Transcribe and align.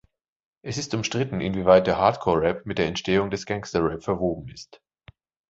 Es 0.63 0.79
ist 0.79 0.95
umstritten, 0.95 1.41
inwieweit 1.41 1.85
der 1.85 1.99
Hardcore-Rap 1.99 2.65
mit 2.65 2.79
der 2.79 2.87
Entstehung 2.87 3.29
des 3.29 3.45
Gangsta-Rap 3.45 4.01
verwoben 4.03 4.47
ist. 4.47 4.81